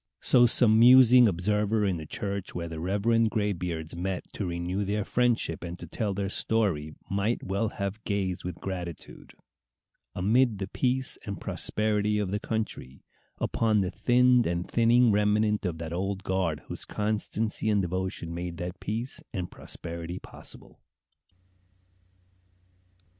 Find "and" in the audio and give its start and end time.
5.63-5.77, 11.27-11.39, 14.47-14.67, 17.69-17.83, 19.31-19.51